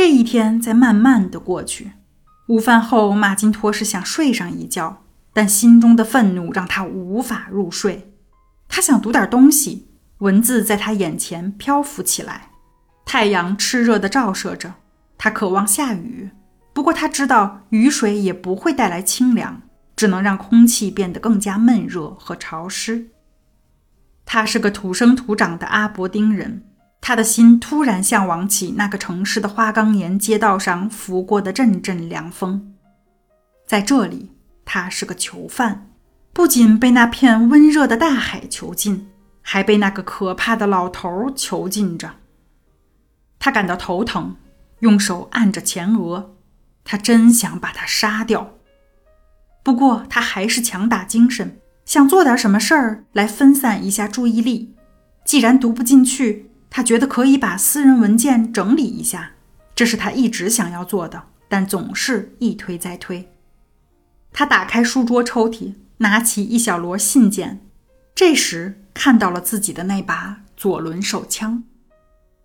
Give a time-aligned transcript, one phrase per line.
[0.00, 1.92] 这一天在慢慢的过去。
[2.46, 5.02] 午饭后，马金托是想睡上一觉，
[5.34, 8.14] 但心中的愤怒让他无法入睡。
[8.66, 9.90] 他想读点东西，
[10.20, 12.48] 文字在他眼前漂浮起来。
[13.04, 14.72] 太阳炽热地照射着，
[15.18, 16.30] 他渴望下雨，
[16.72, 19.60] 不过他知道雨水也不会带来清凉，
[19.94, 23.08] 只能让空气变得更加闷热和潮湿。
[24.24, 26.64] 他是个土生土长的阿伯丁人。
[27.10, 32.72] 他的心突然向往起那个城市的花岗岩街道上拂过的阵阵凉风，
[33.66, 34.30] 在这里，
[34.64, 35.90] 他是个囚犯，
[36.32, 39.08] 不仅被那片温热的大海囚禁，
[39.42, 42.12] 还被那个可怕的老头囚禁着。
[43.40, 44.36] 他感到头疼，
[44.78, 46.36] 用手按着前额，
[46.84, 48.52] 他真想把他杀掉。
[49.64, 54.76] 不过，他还是强打精神，想做点什么事儿来分散一下注意力。
[55.24, 59.32] 既然读不进去，他觉得可以把私人文件整理一下，
[59.74, 63.28] 这是他一直想要做的，但总是一推再推。
[64.32, 67.60] 他打开书桌抽屉，拿起一小摞信件，
[68.14, 71.64] 这时看到了自己的那把左轮手枪。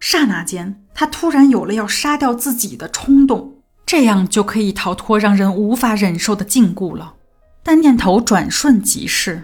[0.00, 7.14] 刹那间，他突然有了要杀掉自己的冲动，这样就可以逃脱让人无法忍受的禁锢了。
[7.62, 9.42] 但念头转瞬即逝，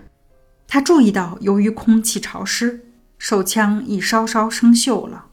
[0.67, 2.87] 他注意到，由于空气潮湿。
[3.23, 5.27] 手枪已稍稍生锈了，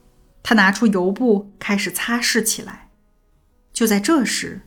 [0.44, 2.88] 他拿出油布开始擦拭起来。
[3.72, 4.60] 就在这时，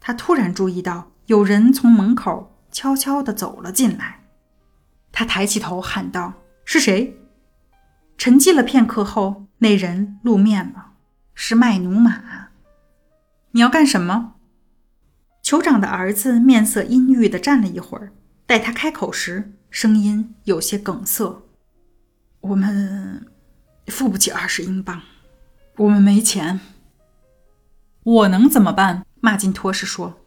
[0.00, 4.24] 他突然注意到有人从门口悄悄地走了进来。
[5.12, 6.32] 他抬起头喊道
[6.64, 7.18] ：“是谁？”
[8.16, 10.92] 沉寂了片刻后，那人露面了，
[11.34, 12.48] 是麦努马。
[13.50, 14.36] 你要干什么？
[15.44, 18.14] 酋长的儿子面色阴郁地站了一会儿，
[18.46, 21.42] 待他开口时，声音有些梗塞。
[22.40, 23.26] 我们
[23.88, 25.02] 付不起二十英镑，
[25.76, 26.60] 我们没钱。
[28.02, 29.04] 我能怎么办？
[29.20, 30.20] 马金托斯说：“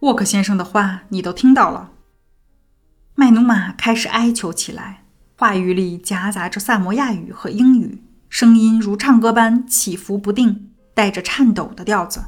[0.00, 1.92] 沃克先生的话你都听到了。”
[3.14, 5.04] 麦努马开始哀求起来，
[5.36, 12.22] 话语里夹杂着萨摩亚语和英语，声音如唱歌般起伏不定，带着颤抖的调子，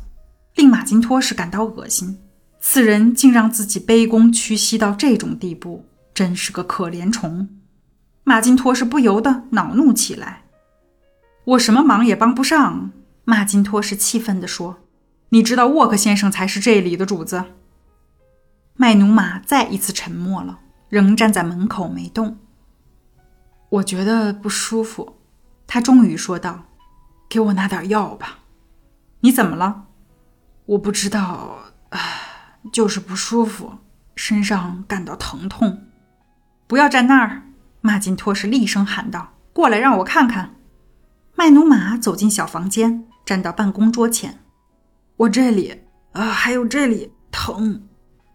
[0.54, 2.18] 令马金托斯感到恶心。
[2.60, 7.48] 此人竟让自己卑躬屈膝到这种地步，真是个可怜虫。
[8.26, 10.44] 马金托是不由得恼怒起来，
[11.44, 12.90] 我什么忙也帮不上。
[13.24, 14.78] 马金托是气愤地说
[15.28, 17.44] ：“你知道沃克先生才是这里的主子。”
[18.76, 20.58] 麦努马再一次沉默了，
[20.88, 22.38] 仍站在门口没动。
[23.68, 25.18] 我觉得不舒服，
[25.66, 26.64] 他终于说道
[27.28, 28.38] ：“给我拿点药吧。”
[29.20, 29.84] 你怎么了？
[30.66, 31.58] 我不知道，
[31.90, 32.00] 唉，
[32.72, 33.78] 就是不舒服，
[34.16, 35.84] 身上感到疼痛。
[36.66, 37.42] 不要站那儿。
[37.86, 40.54] 马金托是厉声喊道：“过来，让我看看。”
[41.36, 44.38] 麦努马走进小房间，站到办公桌前。
[45.18, 47.82] “我这里，啊，还有这里疼。”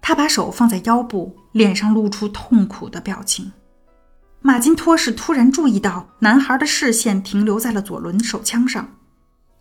[0.01, 3.51] 他把手放在腰部，脸上露出痛苦的表情。
[4.43, 8.87] 马金托是突然注意到，男孩的视线停留在了左轮手枪上。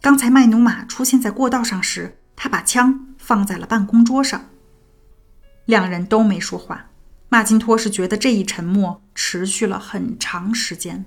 [0.02, 4.38] 刚才麦努马出现在过道上时，他把枪放在了办公桌上。
[5.64, 6.90] 两人都没说话。
[7.30, 11.04] 马金托是觉得这一沉默持续了很长时间，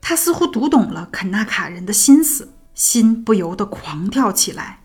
[0.00, 4.80] 他似乎读懂了肯纳卡人的心思，心不由得狂跳起来。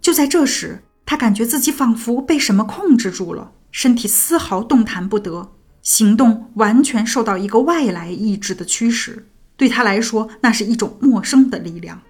[0.00, 9.28] 就在这时，他感觉自己仿佛被什么控制住了，身体丝毫动弹不得，行动完全受到一个外来意志的驱使。
[9.56, 12.02] 对他来说，那是一种陌生的力量。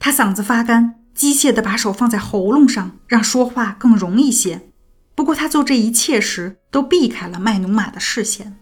[0.00, 4.71] 他嗓子发干，机械地把手放在喉咙上，让说话更容易些。
[5.14, 8.56] 不过，他做这一切时都避开了麦努马的视线。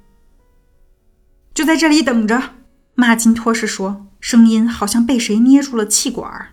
[1.55, 2.55] 就在这里等着，
[2.95, 6.49] 马金托斯说，声音好像被谁捏住了气管。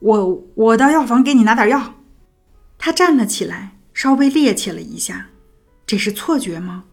[0.00, 1.94] 我我到药房给你拿点药。
[2.78, 5.28] 他站了起来，稍微趔趄了一下。
[5.86, 6.84] 这是错觉吗？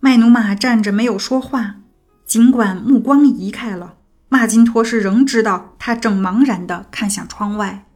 [0.00, 1.76] 麦努马站着没有说话，
[2.24, 3.96] 尽管目光移开了，
[4.28, 7.87] 马金托斯仍知道他正茫然地看向窗外。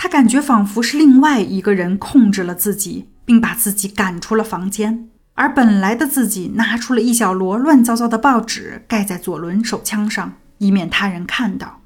[0.00, 11.80] 他感觉仿佛是另外一个人控制了自己，并把自己赶出了房间，而本来的自己拿出了一小摞乱糟糟的报纸，盖在左轮手枪上，以免他人看到。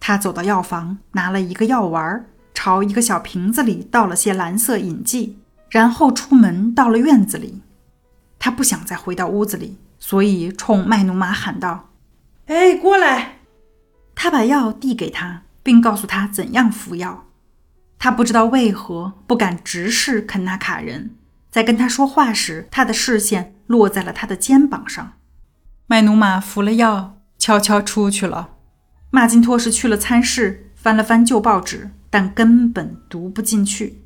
[0.00, 2.24] 他走到药房，拿了一个药丸，
[2.54, 7.60] 朝一个小瓶子里倒了些蓝色饮剂，然后出门到了院子里。
[8.38, 11.90] 他不想再回到屋子里，所以冲麦努马喊道
[12.48, 13.40] ：“哎，过来！”
[14.16, 15.43] 他把药递给他。
[15.64, 17.24] 并告诉他怎样服药。
[17.98, 21.16] 他不知道为何不敢直视肯纳卡人，
[21.50, 25.14] 在跟他说话时，他的视线落在了他的肩膀上。
[25.86, 28.50] 麦努马服了药，悄悄出去了。
[29.10, 34.02] 马金托什去了餐室，翻了翻旧报纸，但根本读不进去。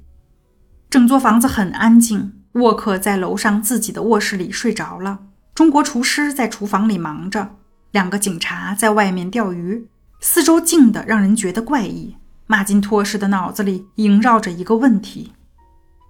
[0.89, 5.21] 整座房子很安静，沃克在楼上自己的卧室里睡着了。
[5.55, 7.57] 中国厨师在厨房里忙着，
[7.91, 9.89] 两个警察在外面钓鱼。
[10.21, 12.17] 四周静得让人觉得怪异。
[12.47, 15.33] 马金托什的脑子里萦绕着一个问题：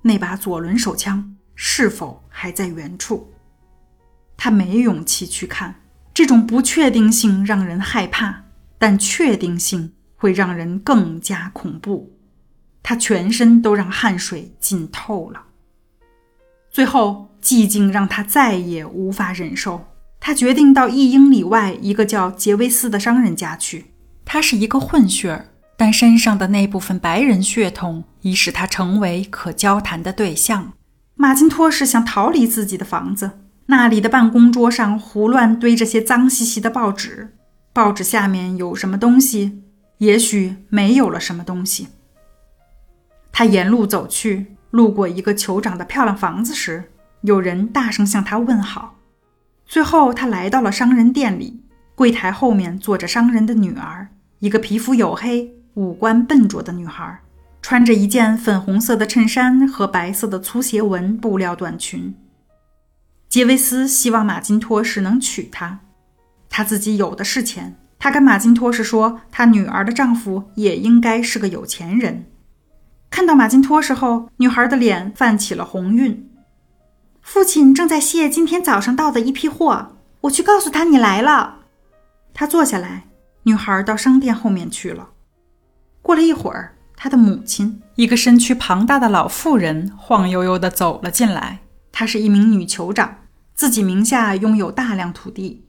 [0.03, 3.33] 那把左轮手枪是否还在原处？
[4.37, 5.75] 他没勇气去看。
[6.15, 8.45] 这种不确定性让人害怕，
[8.77, 12.17] 但确定性会让人更加恐怖。
[12.83, 15.45] 他全身都让汗水浸透了。
[16.71, 19.85] 最后，寂静让他再也无法忍受。
[20.19, 23.87] 他决定到一英里外一个叫杰维斯的商人家去。
[24.31, 30.75] 他是一个混血儿，但身上的那部分白人血统已使他成为可交谈的对象。
[31.15, 33.31] 马金托是想逃离自己的房子，
[33.67, 37.35] 那里的办公桌上胡乱堆着些脏兮兮的报纸。
[37.73, 39.63] 报纸下面有什么东西？
[39.97, 41.89] 也许没有了什么东西。
[43.33, 46.93] 他沿路走去，路过一个酋长的漂亮房子时，
[47.23, 48.97] 有人大声向他问好。
[49.65, 51.63] 最后，他来到了商人店里，
[51.95, 54.09] 柜台后面坐着商人的女儿，
[54.41, 57.21] 一个皮肤黝黑、五官笨拙的女孩，
[57.61, 62.15] 穿着一件粉红色的衬衫和白色的粗斜纹布料短裙。
[63.29, 65.81] 杰维斯希望马金托什能娶她，
[66.49, 67.77] 他自己有的是钱。
[67.99, 72.27] 他跟马金托什说，他女儿的丈夫也应该是个有钱人。
[73.11, 76.31] 看到马金托什后，女孩的脸泛起了红晕。
[77.21, 81.57] 父亲正在卸今天早上到的一批货，我去告诉他你来了。
[82.33, 83.08] 他坐下来，
[83.49, 85.09] 女孩到商店后面去了。
[86.03, 91.61] 过了一会儿，她的母亲，一个身躯庞大的老妇人，晃悠悠地走了进来。
[91.91, 93.21] 她是一名女酋长，
[93.55, 95.65] 自己名下拥有大量土地。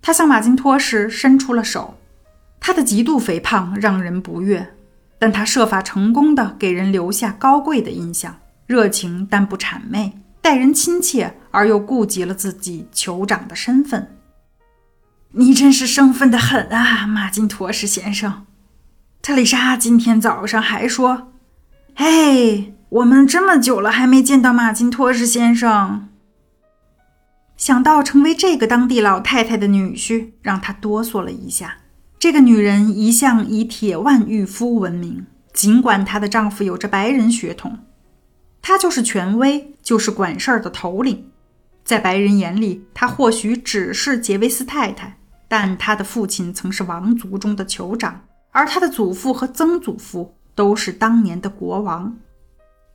[0.00, 1.98] 她向马金托什伸出了手。
[2.60, 4.74] 她的极度肥胖让人不悦。
[5.18, 14.16] 但她设法成功的给人留下高贵的印象，热情但不谄媚，待人亲切而又顾及了自己酋长的身份。
[15.32, 18.46] 你真是生分的很啊，马金托什先生。
[19.22, 21.32] 特丽莎今天早上还说
[21.94, 26.08] ：“嘿，我们这么久了还没见到马金托什先生。”
[27.56, 31.76] 想到成为这个当地老太太的女婿，让他哆嗦了一下。
[32.18, 37.78] 这个女人一向以铁腕御夫闻名，尽管她的丈夫有着白人血统，
[38.60, 41.30] 她就是权威，就是管事儿的头领。
[41.84, 45.18] 在白人眼里，她或许只是杰维斯太太，
[45.50, 52.16] 但他的父亲曾是王族中的酋长，而他的祖父和曾祖父都是当年的国王。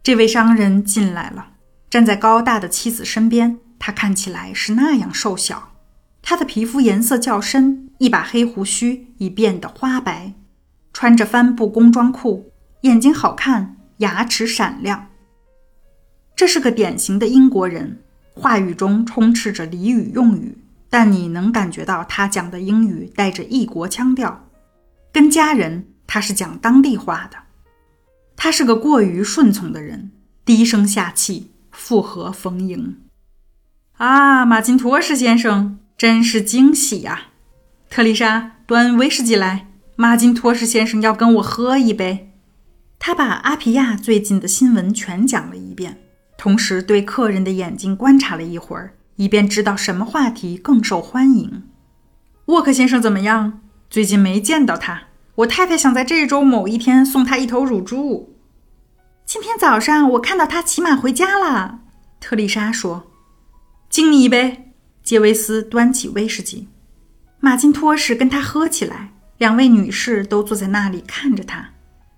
[0.02, 1.50] 这位商人进来了，
[1.90, 5.74] 站在高大的妻子身边，他看起来是那样瘦小。
[6.22, 10.34] 他的皮肤颜色较深，一把黑胡须已变得花白，
[10.94, 12.54] 穿着帆布工装裤，
[12.84, 15.08] 眼睛好看，牙齿闪亮。
[16.38, 18.02] 这是个典型的英国人，
[18.34, 20.58] 话语中充斥着俚语用语，
[20.90, 24.50] 但你能感觉到他讲的英语带着异国腔调。
[25.12, 27.38] 跟家人，他是讲当地话的。
[28.36, 30.12] 他是个过于顺从的人，
[30.44, 32.98] 低声下气，附和逢迎。
[33.98, 35.80] 啊，马金托什先生。
[35.98, 37.28] 真是惊喜呀！
[37.90, 39.68] 特丽莎，端威士忌来。
[39.96, 42.34] 马金托什先生要跟我喝一杯。
[43.00, 45.98] 他把阿皮亚最近的新闻全讲了一遍，
[46.38, 51.64] 同时对客人的眼睛观察了一会儿，以便知道什么话题更受欢迎。
[52.46, 53.62] 沃克先生怎么样？
[53.90, 55.04] 最近没见到他。
[55.36, 58.36] 我太太想在这周某一天送他一头乳猪。
[59.26, 61.80] 今天早上我看到他骑马回家了。
[62.20, 63.12] 特丽莎说
[63.90, 66.68] ：“敬你一杯。”杰维斯端起威士忌，
[67.40, 69.12] 马金托什跟他喝起来。
[69.38, 71.72] 两位女士都坐在那里看着他。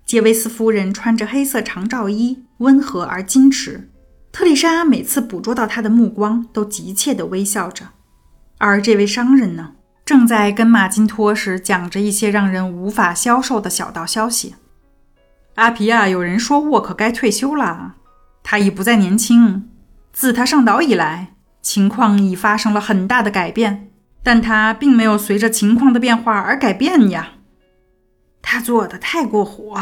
[0.05, 3.89] 杰维斯夫人穿着黑色长罩衣，温和而矜持。
[4.37, 7.87] 特丽莎每次捕捉到他的目光，都急切地微笑着。
[8.59, 9.71] 而这位商人呢，
[10.05, 14.53] 正在跟马金托什讲着一些让人无法消受的小道消息。
[15.55, 17.95] 阿皮亚，有人说沃克该退休了，
[18.43, 19.67] 他已不再年轻。
[20.13, 21.33] 自他上岛以来。
[21.63, 23.89] 情况已发生了很大的改变，
[24.21, 27.29] 但他并没有随着情况的变化而改变呀。
[28.43, 29.75] 他做的太过火，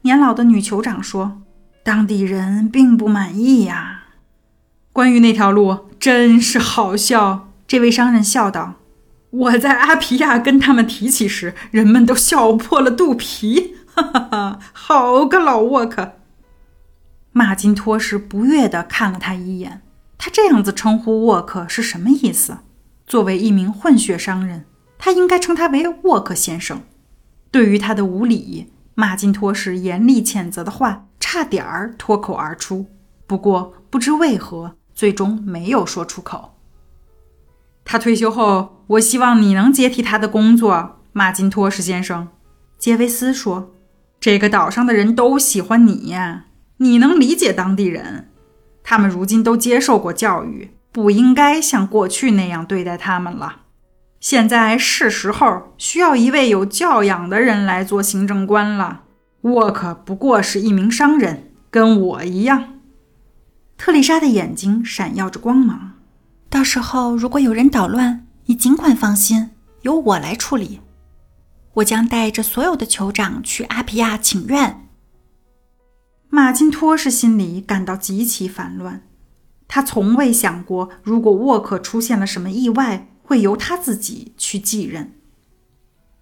[0.00, 1.42] 年老的女酋长说
[1.82, 4.04] ：“当地人并不满意呀。”
[4.92, 7.48] 关于那条路，真是好笑。
[7.66, 8.74] 这位商人笑道
[9.30, 16.14] ：“我在阿皮亚跟他们提起时，人们都笑破了肚皮。”哈哈哈，好个老沃克！
[17.32, 19.82] 马金托什不悦地看了他一眼。
[20.18, 22.58] 他这样子称呼沃克是什么意思？
[23.06, 24.64] 作为一名混血商人，
[24.98, 26.82] 他应该称他为沃克先生。
[27.50, 32.86] 对于他的无礼，马金托什严厉谴责的话差点儿脱口而出，
[33.26, 36.56] 不过不知为何，最终没有说出口。
[37.84, 42.28] 他退休后，我希望你能接替他的工作，马金托什先生。”
[42.78, 43.72] 杰维斯说
[44.18, 46.16] ，“这个岛上的人都喜欢你，
[46.78, 48.30] 你能理解当地人。
[48.82, 53.62] 他们如今都接受过教育，不应该像过去那样对待他们了。
[54.18, 59.02] 现在是时候需要一位有教养的人来做行政官了。
[59.42, 62.74] 沃克不过是一名商人，跟我一样。”
[63.78, 65.92] 特丽莎的眼睛闪耀着光芒。
[66.50, 69.50] 到时候如果有人捣乱，你尽管放心，
[69.82, 70.80] 由我来处理。
[71.74, 74.88] 我将带着所有的酋长去阿皮亚请愿。
[76.28, 79.02] 马金托是心里感到极其烦乱，
[79.66, 85.12] 他从未想过，如果沃克出现了什么意外，会由他自己去继任。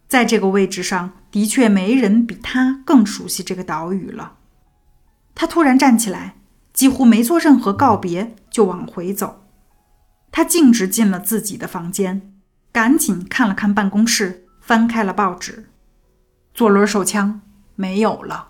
[0.08, 4.36] 在这个位置上，的确没人比他更熟悉这个岛屿了。
[5.34, 6.36] 他突然站起来，
[6.72, 9.44] 几乎没做任何告别，就往回走。
[10.32, 12.32] 他径直进了自己的房间，
[12.72, 15.68] 赶紧看了看办公室，翻开了报纸。
[16.54, 17.42] 左轮手枪
[17.76, 18.47] 没有了。